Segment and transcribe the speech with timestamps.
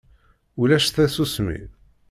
[0.61, 1.57] Ulac tasusmi.